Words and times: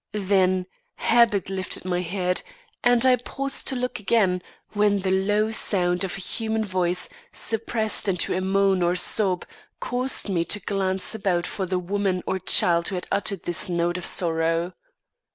Then 0.13 0.65
habit 0.95 1.47
lifted 1.47 1.85
my 1.85 2.01
head, 2.01 2.41
and 2.83 3.05
I 3.05 3.17
paused 3.17 3.67
to 3.67 3.75
look 3.75 3.99
again, 3.99 4.41
when 4.73 4.97
the 5.01 5.11
low 5.11 5.51
sound 5.51 6.03
of 6.03 6.17
a 6.17 6.19
human 6.19 6.65
voice, 6.65 7.07
suppressed 7.31 8.07
into 8.09 8.33
a 8.33 8.41
moan 8.41 8.81
or 8.81 8.95
sob, 8.95 9.45
caused 9.79 10.27
me 10.27 10.43
to 10.45 10.59
glance 10.59 11.13
about 11.13 11.45
for 11.45 11.67
the 11.67 11.77
woman 11.77 12.23
or 12.25 12.39
child 12.39 12.87
who 12.87 12.95
had 12.95 13.07
uttered 13.11 13.43
this 13.43 13.69
note 13.69 13.95
of 13.95 14.05
sorrow. 14.07 14.73